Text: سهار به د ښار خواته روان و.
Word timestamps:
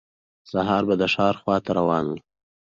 سهار 0.51 0.83
به 0.89 0.95
د 1.01 1.03
ښار 1.13 1.35
خواته 1.41 1.71
روان 1.79 2.05
و. 2.09 2.13